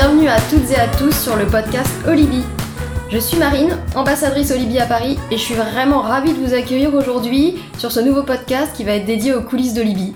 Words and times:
bienvenue 0.00 0.28
à 0.28 0.40
toutes 0.48 0.70
et 0.70 0.76
à 0.76 0.88
tous 0.88 1.12
sur 1.12 1.36
le 1.36 1.46
podcast 1.46 1.90
Olibi. 2.08 2.42
Je 3.10 3.18
suis 3.18 3.36
Marine, 3.36 3.76
ambassadrice 3.94 4.50
Olibi 4.50 4.78
à 4.78 4.86
Paris, 4.86 5.18
et 5.30 5.36
je 5.36 5.42
suis 5.42 5.52
vraiment 5.52 6.00
ravie 6.00 6.32
de 6.32 6.38
vous 6.38 6.54
accueillir 6.54 6.94
aujourd'hui 6.94 7.56
sur 7.76 7.92
ce 7.92 8.00
nouveau 8.00 8.22
podcast 8.22 8.72
qui 8.74 8.82
va 8.82 8.92
être 8.92 9.04
dédié 9.04 9.34
aux 9.34 9.42
coulisses 9.42 9.74
d'Olibi. 9.74 10.14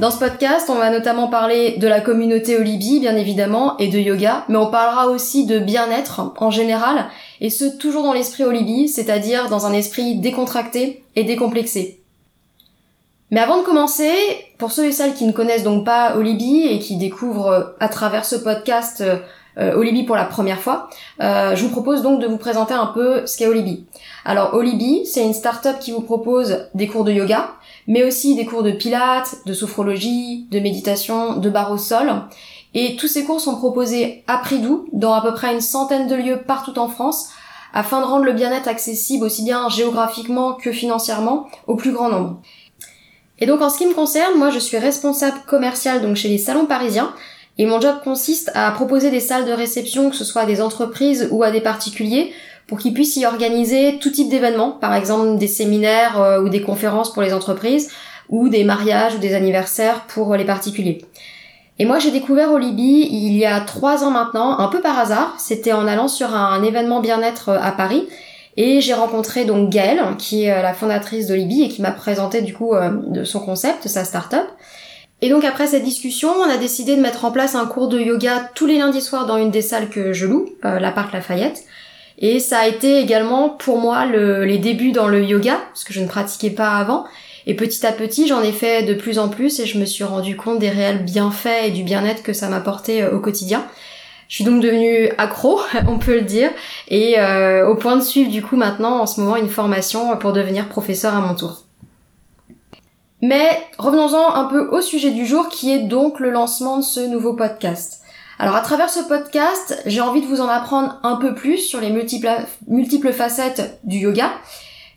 Dans 0.00 0.10
ce 0.10 0.18
podcast, 0.18 0.68
on 0.70 0.74
va 0.74 0.90
notamment 0.90 1.28
parler 1.28 1.76
de 1.76 1.86
la 1.86 2.00
communauté 2.00 2.56
Olibi, 2.56 2.98
bien 2.98 3.14
évidemment, 3.14 3.76
et 3.78 3.86
de 3.86 3.98
yoga, 4.00 4.44
mais 4.48 4.56
on 4.56 4.72
parlera 4.72 5.06
aussi 5.06 5.46
de 5.46 5.60
bien-être 5.60 6.32
en 6.38 6.50
général, 6.50 7.06
et 7.40 7.48
ce 7.48 7.66
toujours 7.78 8.02
dans 8.02 8.14
l'esprit 8.14 8.42
Olibi, 8.42 8.88
c'est-à-dire 8.88 9.48
dans 9.48 9.66
un 9.66 9.72
esprit 9.72 10.18
décontracté 10.18 11.04
et 11.14 11.22
décomplexé. 11.22 12.01
Mais 13.32 13.40
avant 13.40 13.56
de 13.56 13.62
commencer, 13.62 14.12
pour 14.58 14.72
ceux 14.72 14.84
et 14.84 14.92
celles 14.92 15.14
qui 15.14 15.24
ne 15.24 15.32
connaissent 15.32 15.62
donc 15.62 15.86
pas 15.86 16.16
Olibi 16.16 16.66
et 16.66 16.78
qui 16.78 16.98
découvrent 16.98 17.74
à 17.80 17.88
travers 17.88 18.26
ce 18.26 18.36
podcast 18.36 19.02
euh, 19.58 19.74
Olibi 19.74 20.02
pour 20.02 20.16
la 20.16 20.26
première 20.26 20.60
fois, 20.60 20.90
euh, 21.22 21.56
je 21.56 21.64
vous 21.64 21.70
propose 21.70 22.02
donc 22.02 22.20
de 22.20 22.26
vous 22.26 22.36
présenter 22.36 22.74
un 22.74 22.88
peu 22.88 23.26
ce 23.26 23.38
qu'est 23.38 23.46
Olibi. 23.46 23.86
Alors 24.26 24.52
Olibi, 24.52 25.06
c'est 25.06 25.24
une 25.24 25.32
start-up 25.32 25.78
qui 25.80 25.92
vous 25.92 26.02
propose 26.02 26.68
des 26.74 26.86
cours 26.86 27.04
de 27.04 27.12
yoga, 27.12 27.52
mais 27.86 28.04
aussi 28.04 28.34
des 28.34 28.44
cours 28.44 28.62
de 28.62 28.70
pilates, 28.70 29.36
de 29.46 29.54
sophrologie, 29.54 30.46
de 30.50 30.60
méditation, 30.60 31.38
de 31.38 31.48
barre 31.48 31.72
au 31.72 31.78
sol. 31.78 32.12
Et 32.74 32.96
tous 32.96 33.08
ces 33.08 33.24
cours 33.24 33.40
sont 33.40 33.56
proposés 33.56 34.24
à 34.26 34.36
prix 34.36 34.58
doux 34.58 34.86
dans 34.92 35.14
à 35.14 35.22
peu 35.22 35.32
près 35.32 35.54
une 35.54 35.62
centaine 35.62 36.06
de 36.06 36.16
lieux 36.16 36.42
partout 36.46 36.78
en 36.78 36.88
France 36.88 37.30
afin 37.72 38.00
de 38.00 38.06
rendre 38.06 38.24
le 38.24 38.32
bien-être 38.32 38.68
accessible 38.68 39.24
aussi 39.24 39.42
bien 39.42 39.68
géographiquement 39.70 40.52
que 40.52 40.72
financièrement 40.72 41.46
au 41.66 41.76
plus 41.76 41.92
grand 41.92 42.10
nombre. 42.10 42.40
Et 43.42 43.46
donc 43.46 43.60
en 43.60 43.70
ce 43.70 43.78
qui 43.78 43.86
me 43.86 43.92
concerne, 43.92 44.38
moi 44.38 44.50
je 44.50 44.60
suis 44.60 44.78
responsable 44.78 45.38
commercial 45.48 46.00
donc 46.00 46.14
chez 46.14 46.28
les 46.28 46.38
salons 46.38 46.66
parisiens. 46.66 47.12
Et 47.58 47.66
mon 47.66 47.80
job 47.80 47.96
consiste 48.04 48.52
à 48.54 48.70
proposer 48.70 49.10
des 49.10 49.18
salles 49.18 49.46
de 49.46 49.50
réception, 49.50 50.10
que 50.10 50.16
ce 50.16 50.22
soit 50.24 50.42
à 50.42 50.46
des 50.46 50.62
entreprises 50.62 51.26
ou 51.32 51.42
à 51.42 51.50
des 51.50 51.60
particuliers, 51.60 52.32
pour 52.68 52.78
qu'ils 52.78 52.94
puissent 52.94 53.16
y 53.16 53.26
organiser 53.26 53.98
tout 54.00 54.10
type 54.10 54.28
d'événements, 54.28 54.70
par 54.70 54.94
exemple 54.94 55.38
des 55.38 55.48
séminaires 55.48 56.20
euh, 56.20 56.40
ou 56.40 56.50
des 56.50 56.62
conférences 56.62 57.12
pour 57.12 57.20
les 57.20 57.34
entreprises, 57.34 57.90
ou 58.28 58.48
des 58.48 58.62
mariages 58.62 59.16
ou 59.16 59.18
des 59.18 59.34
anniversaires 59.34 60.02
pour 60.02 60.36
les 60.36 60.44
particuliers. 60.44 61.04
Et 61.80 61.84
moi 61.84 61.98
j'ai 61.98 62.12
découvert 62.12 62.52
Olibi 62.52 63.08
il 63.10 63.36
y 63.36 63.44
a 63.44 63.58
trois 63.58 64.04
ans 64.04 64.12
maintenant, 64.12 64.60
un 64.60 64.68
peu 64.68 64.80
par 64.80 65.00
hasard, 65.00 65.34
c'était 65.38 65.72
en 65.72 65.88
allant 65.88 66.06
sur 66.06 66.32
un 66.32 66.62
événement 66.62 67.00
bien-être 67.00 67.48
euh, 67.48 67.58
à 67.60 67.72
Paris, 67.72 68.06
et 68.56 68.80
j'ai 68.80 68.94
rencontré 68.94 69.44
donc 69.44 69.70
Gaëlle, 69.70 70.02
qui 70.18 70.44
est 70.44 70.52
euh, 70.52 70.62
la 70.62 70.74
fondatrice 70.74 71.28
d'Olibi 71.28 71.62
et 71.62 71.68
qui 71.68 71.82
m'a 71.82 71.92
présenté 71.92 72.42
du 72.42 72.54
coup 72.54 72.74
de 73.08 73.24
son 73.24 73.40
concept, 73.40 73.88
sa 73.88 74.04
start-up. 74.04 74.46
Et 75.22 75.28
donc 75.28 75.44
après 75.44 75.68
cette 75.68 75.84
discussion, 75.84 76.30
on 76.30 76.50
a 76.50 76.56
décidé 76.56 76.96
de 76.96 77.00
mettre 77.00 77.24
en 77.24 77.30
place 77.30 77.54
un 77.54 77.66
cours 77.66 77.88
de 77.88 77.98
yoga 77.98 78.50
tous 78.56 78.66
les 78.66 78.78
lundis 78.78 79.00
soirs 79.00 79.24
dans 79.24 79.36
une 79.36 79.52
des 79.52 79.62
salles 79.62 79.88
que 79.88 80.12
je 80.12 80.26
loue, 80.26 80.48
euh, 80.64 80.80
la 80.80 80.90
Parc 80.90 81.12
Lafayette. 81.12 81.62
Et 82.18 82.40
ça 82.40 82.58
a 82.58 82.66
été 82.66 82.98
également 82.98 83.48
pour 83.48 83.78
moi 83.78 84.04
les 84.04 84.58
débuts 84.58 84.92
dans 84.92 85.08
le 85.08 85.24
yoga, 85.24 85.60
parce 85.72 85.84
que 85.84 85.92
je 85.92 86.00
ne 86.00 86.06
pratiquais 86.06 86.50
pas 86.50 86.70
avant. 86.70 87.04
Et 87.46 87.54
petit 87.54 87.84
à 87.86 87.92
petit, 87.92 88.28
j'en 88.28 88.42
ai 88.42 88.52
fait 88.52 88.84
de 88.84 88.94
plus 88.94 89.18
en 89.18 89.28
plus 89.28 89.58
et 89.60 89.66
je 89.66 89.78
me 89.78 89.84
suis 89.84 90.04
rendu 90.04 90.36
compte 90.36 90.58
des 90.58 90.70
réels 90.70 91.04
bienfaits 91.04 91.66
et 91.66 91.70
du 91.70 91.82
bien-être 91.82 92.22
que 92.22 92.32
ça 92.32 92.48
m'apportait 92.48 93.02
euh, 93.02 93.16
au 93.16 93.20
quotidien. 93.20 93.64
Je 94.32 94.36
suis 94.36 94.44
donc 94.44 94.62
devenue 94.62 95.10
accro, 95.18 95.60
on 95.88 95.98
peut 95.98 96.14
le 96.14 96.22
dire, 96.22 96.50
et 96.88 97.20
euh, 97.20 97.68
au 97.68 97.74
point 97.74 97.96
de 97.96 98.00
suivre 98.00 98.30
du 98.30 98.42
coup 98.42 98.56
maintenant 98.56 99.00
en 99.00 99.06
ce 99.06 99.20
moment 99.20 99.36
une 99.36 99.50
formation 99.50 100.16
pour 100.16 100.32
devenir 100.32 100.70
professeur 100.70 101.14
à 101.14 101.20
mon 101.20 101.34
tour. 101.34 101.64
Mais 103.20 103.60
revenons-en 103.76 104.34
un 104.34 104.44
peu 104.46 104.68
au 104.68 104.80
sujet 104.80 105.10
du 105.10 105.26
jour 105.26 105.50
qui 105.50 105.70
est 105.70 105.80
donc 105.80 106.18
le 106.18 106.30
lancement 106.30 106.78
de 106.78 106.82
ce 106.82 107.00
nouveau 107.00 107.34
podcast. 107.34 108.00
Alors 108.38 108.56
à 108.56 108.62
travers 108.62 108.88
ce 108.88 109.00
podcast, 109.00 109.82
j'ai 109.84 110.00
envie 110.00 110.22
de 110.22 110.26
vous 110.26 110.40
en 110.40 110.48
apprendre 110.48 110.98
un 111.02 111.16
peu 111.16 111.34
plus 111.34 111.58
sur 111.58 111.82
les 111.82 111.90
multiples, 111.90 112.30
multiples 112.66 113.12
facettes 113.12 113.80
du 113.84 113.98
yoga, 113.98 114.30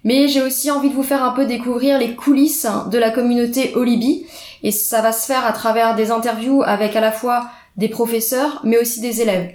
mais 0.05 0.29
j'ai 0.29 0.43
aussi 0.43 0.71
envie 0.71 0.89
de 0.89 0.95
vous 0.95 1.03
faire 1.03 1.25
un 1.25 1.31
peu 1.31 1.45
découvrir 1.45 1.99
les 1.99 2.15
coulisses 2.15 2.67
de 2.89 2.97
la 2.97 3.11
communauté 3.11 3.73
Olibi, 3.75 4.25
et 4.63 4.71
ça 4.71 5.01
va 5.01 5.11
se 5.11 5.25
faire 5.25 5.45
à 5.45 5.51
travers 5.51 5.93
des 5.93 6.11
interviews 6.11 6.63
avec 6.63 6.95
à 6.95 7.01
la 7.01 7.11
fois 7.11 7.49
des 7.77 7.89
professeurs, 7.89 8.61
mais 8.63 8.77
aussi 8.77 9.01
des 9.01 9.21
élèves. 9.21 9.51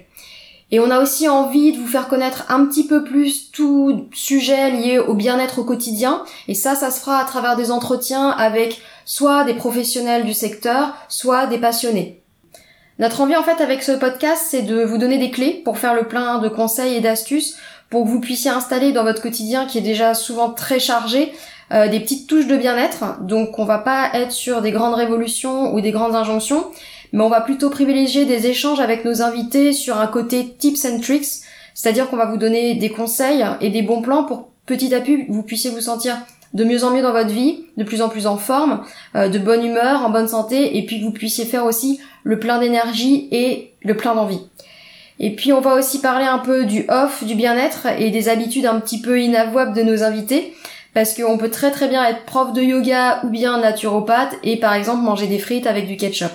Et 0.71 0.79
on 0.79 0.89
a 0.89 1.01
aussi 1.01 1.27
envie 1.27 1.73
de 1.73 1.77
vous 1.77 1.87
faire 1.87 2.07
connaître 2.07 2.45
un 2.47 2.65
petit 2.65 2.87
peu 2.87 3.03
plus 3.03 3.51
tout 3.51 4.07
sujet 4.13 4.71
lié 4.71 4.99
au 4.99 5.15
bien-être 5.15 5.59
au 5.59 5.63
quotidien. 5.65 6.23
Et 6.47 6.53
ça, 6.53 6.75
ça 6.75 6.91
se 6.91 7.01
fera 7.01 7.17
à 7.17 7.25
travers 7.25 7.57
des 7.57 7.71
entretiens 7.71 8.29
avec 8.29 8.81
soit 9.03 9.43
des 9.43 9.53
professionnels 9.53 10.25
du 10.25 10.33
secteur, 10.33 10.93
soit 11.09 11.47
des 11.47 11.57
passionnés. 11.57 12.21
Notre 12.99 13.19
envie 13.19 13.35
en 13.35 13.43
fait 13.43 13.61
avec 13.61 13.83
ce 13.83 13.91
podcast, 13.91 14.43
c'est 14.49 14.61
de 14.61 14.83
vous 14.83 14.97
donner 14.97 15.17
des 15.17 15.31
clés 15.31 15.61
pour 15.65 15.77
faire 15.77 15.93
le 15.93 16.07
plein 16.07 16.37
de 16.39 16.47
conseils 16.47 16.95
et 16.95 17.01
d'astuces 17.01 17.57
pour 17.89 18.05
que 18.05 18.09
vous 18.09 18.21
puissiez 18.21 18.51
installer 18.51 18.93
dans 18.93 19.03
votre 19.03 19.21
quotidien 19.21 19.65
qui 19.65 19.79
est 19.79 19.81
déjà 19.81 20.13
souvent 20.13 20.51
très 20.51 20.79
chargé 20.79 21.33
euh, 21.73 21.87
des 21.87 21.99
petites 21.99 22.27
touches 22.27 22.47
de 22.47 22.55
bien-être. 22.55 23.21
Donc 23.21 23.59
on 23.59 23.65
va 23.65 23.79
pas 23.79 24.11
être 24.13 24.31
sur 24.31 24.61
des 24.61 24.71
grandes 24.71 24.93
révolutions 24.93 25.73
ou 25.73 25.81
des 25.81 25.91
grandes 25.91 26.15
injonctions, 26.15 26.67
mais 27.13 27.23
on 27.23 27.29
va 27.29 27.41
plutôt 27.41 27.69
privilégier 27.69 28.25
des 28.25 28.47
échanges 28.47 28.79
avec 28.79 29.05
nos 29.05 29.21
invités 29.21 29.73
sur 29.73 29.99
un 29.99 30.07
côté 30.07 30.55
tips 30.57 30.85
and 30.85 30.99
tricks, 30.99 31.43
c'est-à-dire 31.73 32.09
qu'on 32.09 32.17
va 32.17 32.25
vous 32.25 32.37
donner 32.37 32.75
des 32.75 32.89
conseils 32.89 33.45
et 33.61 33.69
des 33.69 33.81
bons 33.81 34.01
plans 34.01 34.23
pour 34.23 34.49
petit 34.65 34.93
à 34.93 35.01
petit 35.01 35.25
vous 35.27 35.43
puissiez 35.43 35.71
vous 35.71 35.81
sentir 35.81 36.17
de 36.53 36.63
mieux 36.63 36.83
en 36.83 36.91
mieux 36.91 37.01
dans 37.01 37.13
votre 37.13 37.29
vie, 37.29 37.65
de 37.77 37.83
plus 37.83 38.01
en 38.01 38.09
plus 38.09 38.27
en 38.27 38.37
forme, 38.37 38.83
euh, 39.15 39.29
de 39.29 39.39
bonne 39.39 39.65
humeur, 39.65 40.01
en 40.01 40.09
bonne 40.09 40.27
santé, 40.27 40.77
et 40.77 40.85
puis 40.85 40.99
que 40.99 41.05
vous 41.05 41.11
puissiez 41.11 41.45
faire 41.45 41.65
aussi 41.65 41.99
le 42.23 42.39
plein 42.39 42.59
d'énergie 42.59 43.27
et 43.31 43.73
le 43.83 43.95
plein 43.95 44.15
d'envie. 44.15 44.41
Et 45.19 45.35
puis 45.35 45.53
on 45.53 45.61
va 45.61 45.75
aussi 45.75 46.01
parler 46.01 46.25
un 46.25 46.39
peu 46.39 46.65
du 46.65 46.85
off, 46.89 47.23
du 47.23 47.35
bien-être 47.35 47.87
et 47.99 48.09
des 48.09 48.27
habitudes 48.27 48.65
un 48.65 48.79
petit 48.79 48.99
peu 48.99 49.21
inavouables 49.21 49.73
de 49.73 49.83
nos 49.83 50.03
invités, 50.03 50.53
parce 50.93 51.13
qu'on 51.13 51.37
peut 51.37 51.51
très 51.51 51.71
très 51.71 51.87
bien 51.87 52.03
être 52.03 52.25
prof 52.25 52.51
de 52.53 52.61
yoga 52.61 53.21
ou 53.23 53.29
bien 53.29 53.59
naturopathe 53.59 54.35
et 54.43 54.57
par 54.57 54.73
exemple 54.73 55.03
manger 55.03 55.27
des 55.27 55.39
frites 55.39 55.67
avec 55.67 55.87
du 55.87 55.95
ketchup. 55.95 56.31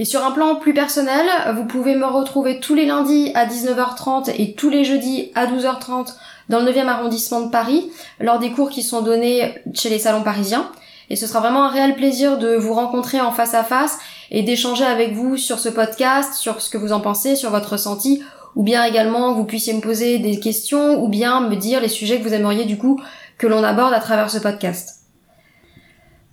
Et 0.00 0.06
sur 0.06 0.24
un 0.24 0.30
plan 0.30 0.54
plus 0.54 0.72
personnel, 0.72 1.26
vous 1.54 1.66
pouvez 1.66 1.94
me 1.94 2.06
retrouver 2.06 2.58
tous 2.58 2.74
les 2.74 2.86
lundis 2.86 3.32
à 3.34 3.44
19h30 3.44 4.32
et 4.34 4.54
tous 4.54 4.70
les 4.70 4.82
jeudis 4.82 5.30
à 5.34 5.44
12h30 5.44 6.14
dans 6.48 6.60
le 6.60 6.72
9e 6.72 6.86
arrondissement 6.86 7.42
de 7.42 7.50
Paris, 7.50 7.90
lors 8.18 8.38
des 8.38 8.50
cours 8.50 8.70
qui 8.70 8.82
sont 8.82 9.02
donnés 9.02 9.56
chez 9.74 9.90
les 9.90 9.98
salons 9.98 10.22
parisiens. 10.22 10.70
Et 11.10 11.16
ce 11.16 11.26
sera 11.26 11.40
vraiment 11.40 11.64
un 11.64 11.68
réel 11.68 11.96
plaisir 11.96 12.38
de 12.38 12.56
vous 12.56 12.72
rencontrer 12.72 13.20
en 13.20 13.30
face 13.30 13.52
à 13.52 13.62
face 13.62 13.98
et 14.30 14.42
d'échanger 14.42 14.86
avec 14.86 15.12
vous 15.12 15.36
sur 15.36 15.58
ce 15.58 15.68
podcast, 15.68 16.32
sur 16.32 16.62
ce 16.62 16.70
que 16.70 16.78
vous 16.78 16.92
en 16.92 17.00
pensez, 17.00 17.36
sur 17.36 17.50
votre 17.50 17.72
ressenti, 17.72 18.22
ou 18.56 18.62
bien 18.62 18.84
également 18.84 19.34
vous 19.34 19.44
puissiez 19.44 19.74
me 19.74 19.82
poser 19.82 20.18
des 20.18 20.40
questions, 20.40 21.04
ou 21.04 21.08
bien 21.08 21.42
me 21.42 21.56
dire 21.56 21.82
les 21.82 21.88
sujets 21.88 22.18
que 22.18 22.26
vous 22.26 22.32
aimeriez 22.32 22.64
du 22.64 22.78
coup 22.78 22.98
que 23.36 23.46
l'on 23.46 23.62
aborde 23.62 23.92
à 23.92 24.00
travers 24.00 24.30
ce 24.30 24.38
podcast. 24.38 24.99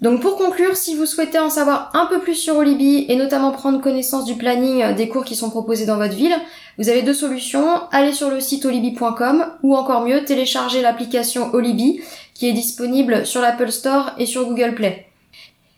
Donc 0.02 0.22
pour 0.22 0.38
conclure, 0.38 0.76
si 0.76 0.96
vous 0.96 1.08
souhaitez 1.08 1.40
en 1.40 1.50
savoir 1.50 1.90
un 1.96 2.06
peu 2.06 2.20
plus 2.20 2.36
sur 2.36 2.58
Olibi 2.58 3.06
et 3.10 3.16
notamment 3.16 3.52
prendre 3.52 3.82
connaissance 3.82 4.26
du 4.26 4.36
planning 4.36 4.84
euh, 4.84 4.94
des 4.94 5.10
cours 5.10 5.26
qui 5.26 5.36
sont 5.36 5.50
proposés 5.50 5.88
dans 5.88 5.98
votre 5.98 6.14
ville, 6.14 6.36
vous 6.78 6.90
avez 6.90 7.02
deux 7.02 7.16
solutions. 7.16 7.82
Allez 7.92 8.14
sur 8.14 8.30
le 8.30 8.40
site 8.40 8.66
olibi.com 8.66 9.46
ou 9.64 9.76
encore 9.76 10.06
mieux, 10.06 10.24
télécharger 10.24 10.82
l'application 10.82 11.50
Olibi 11.54 12.02
qui 12.36 12.48
est 12.48 12.54
disponible 12.54 13.26
sur 13.26 13.42
l'Apple 13.42 13.72
Store 13.72 14.12
et 14.20 14.28
sur 14.28 14.46
Google 14.46 14.76
Play. 14.76 15.08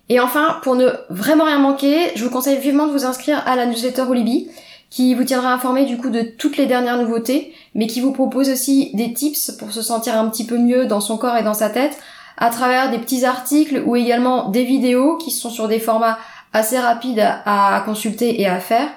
Et 0.10 0.20
enfin, 0.20 0.60
pour 0.64 0.76
ne 0.76 0.90
vraiment 1.10 1.46
rien 1.46 1.60
manquer, 1.60 2.12
je 2.16 2.26
vous 2.26 2.32
conseille 2.32 2.58
vivement 2.58 2.88
de 2.88 2.92
vous 2.92 3.06
inscrire 3.06 3.42
à 3.48 3.56
la 3.56 3.68
newsletter 3.68 4.02
Olibi 4.02 4.50
qui 4.90 5.14
vous 5.14 5.24
tiendra 5.24 5.54
informé 5.54 5.86
du 5.86 5.98
coup 5.98 6.10
de 6.10 6.24
toutes 6.24 6.58
les 6.58 6.66
dernières 6.66 6.98
nouveautés, 6.98 7.54
mais 7.76 7.88
qui 7.88 8.02
vous 8.02 8.12
propose 8.12 8.50
aussi 8.50 8.90
des 8.96 9.14
tips 9.14 9.52
pour 9.52 9.72
se 9.72 9.84
sentir 9.84 10.18
un 10.18 10.28
petit 10.30 10.46
peu 10.46 10.58
mieux 10.58 10.88
dans 10.88 11.00
son 11.00 11.18
corps 11.18 11.38
et 11.38 11.44
dans 11.44 11.54
sa 11.54 11.70
tête 11.70 11.98
à 12.40 12.50
travers 12.50 12.90
des 12.90 12.98
petits 12.98 13.26
articles 13.26 13.84
ou 13.86 13.96
également 13.96 14.50
des 14.50 14.64
vidéos 14.64 15.18
qui 15.18 15.30
sont 15.30 15.50
sur 15.50 15.68
des 15.68 15.80
formats 15.80 16.18
assez 16.54 16.80
rapides 16.80 17.24
à 17.46 17.84
consulter 17.86 18.42
et 18.42 18.48
à 18.48 18.60
faire. 18.60 18.90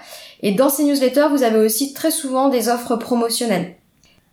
Et 0.43 0.53
dans 0.53 0.69
ces 0.69 0.85
newsletters, 0.85 1.29
vous 1.31 1.43
avez 1.43 1.59
aussi 1.59 1.93
très 1.93 2.11
souvent 2.11 2.49
des 2.49 2.69
offres 2.69 2.97
promotionnelles. 2.97 3.77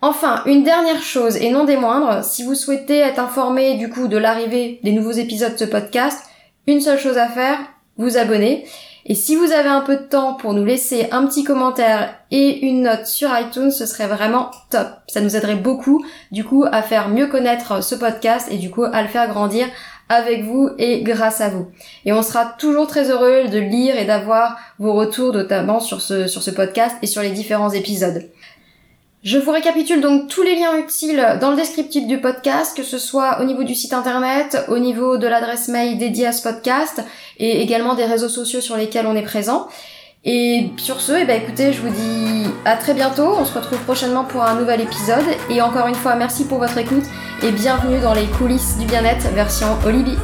Enfin, 0.01 0.43
une 0.45 0.63
dernière 0.63 1.01
chose 1.01 1.35
et 1.35 1.49
non 1.49 1.65
des 1.65 1.75
moindres, 1.75 2.23
si 2.23 2.43
vous 2.43 2.55
souhaitez 2.55 2.99
être 2.99 3.19
informé 3.19 3.75
du 3.75 3.89
coup 3.89 4.07
de 4.07 4.17
l'arrivée 4.17 4.79
des 4.83 4.93
nouveaux 4.93 5.11
épisodes 5.11 5.53
de 5.53 5.57
ce 5.57 5.65
podcast, 5.65 6.23
une 6.67 6.79
seule 6.79 6.99
chose 6.99 7.17
à 7.17 7.27
faire, 7.27 7.57
vous 7.97 8.17
abonner. 8.17 8.65
Et 9.11 9.15
si 9.15 9.35
vous 9.35 9.51
avez 9.51 9.69
un 9.69 9.81
peu 9.81 9.97
de 9.97 10.03
temps 10.03 10.35
pour 10.35 10.53
nous 10.53 10.63
laisser 10.63 11.07
un 11.11 11.25
petit 11.25 11.43
commentaire 11.43 12.13
et 12.29 12.63
une 12.67 12.83
note 12.83 13.07
sur 13.07 13.31
iTunes, 13.35 13.71
ce 13.71 13.87
serait 13.87 14.07
vraiment 14.07 14.51
top. 14.69 14.87
Ça 15.07 15.19
nous 15.19 15.35
aiderait 15.35 15.55
beaucoup, 15.55 16.05
du 16.31 16.43
coup, 16.43 16.63
à 16.71 16.83
faire 16.83 17.09
mieux 17.09 17.25
connaître 17.25 17.83
ce 17.83 17.95
podcast 17.95 18.47
et 18.51 18.57
du 18.57 18.69
coup, 18.69 18.83
à 18.83 19.01
le 19.01 19.07
faire 19.07 19.27
grandir 19.27 19.65
avec 20.09 20.43
vous 20.43 20.69
et 20.77 21.01
grâce 21.01 21.41
à 21.41 21.49
vous. 21.49 21.71
Et 22.05 22.13
on 22.13 22.21
sera 22.21 22.45
toujours 22.59 22.85
très 22.85 23.09
heureux 23.09 23.47
de 23.47 23.57
lire 23.57 23.97
et 23.97 24.05
d'avoir 24.05 24.59
vos 24.77 24.93
retours, 24.93 25.33
notamment 25.33 25.79
sur 25.79 26.01
ce, 26.01 26.27
sur 26.27 26.43
ce 26.43 26.51
podcast 26.51 26.95
et 27.01 27.07
sur 27.07 27.23
les 27.23 27.31
différents 27.31 27.71
épisodes. 27.71 28.29
Je 29.21 29.37
vous 29.37 29.51
récapitule 29.51 29.99
donc 29.99 30.29
tous 30.29 30.43
les 30.43 30.55
liens 30.55 30.77
utiles 30.77 31.21
dans 31.41 31.51
le 31.51 31.57
descriptif 31.57 32.07
du 32.07 32.21
podcast, 32.21 32.75
que 32.75 32.83
ce 32.83 32.97
soit 32.97 33.41
au 33.41 33.43
niveau 33.43 33.63
du 33.63 33.75
site 33.75 33.91
internet, 33.91 34.63
au 34.69 34.79
niveau 34.79 35.17
de 35.17 35.27
l'adresse 35.27 35.67
mail 35.67 35.97
dédiée 35.97 36.27
à 36.27 36.31
ce 36.31 36.41
podcast 36.41 37.03
et 37.37 37.61
également 37.61 37.95
des 37.95 38.05
réseaux 38.05 38.29
sociaux 38.29 38.61
sur 38.61 38.77
lesquels 38.77 39.05
on 39.05 39.17
est 39.17 39.23
présent. 39.23 39.67
Et 40.23 40.69
sur 40.77 41.01
ce, 41.01 41.11
eh 41.13 41.25
ben, 41.25 41.41
écoutez, 41.41 41.73
je 41.73 41.81
vous 41.81 41.89
dis 41.89 42.49
à 42.63 42.77
très 42.77 42.93
bientôt. 42.93 43.35
On 43.37 43.43
se 43.43 43.53
retrouve 43.53 43.79
prochainement 43.79 44.23
pour 44.23 44.43
un 44.43 44.55
nouvel 44.55 44.79
épisode. 44.79 45.25
Et 45.49 45.61
encore 45.61 45.87
une 45.87 45.95
fois, 45.95 46.15
merci 46.15 46.45
pour 46.45 46.59
votre 46.59 46.77
écoute 46.77 47.05
et 47.43 47.51
bienvenue 47.51 47.99
dans 47.99 48.13
les 48.13 48.25
coulisses 48.25 48.77
du 48.77 48.85
bien-être 48.85 49.27
version 49.33 49.67
Olivier. 49.85 50.15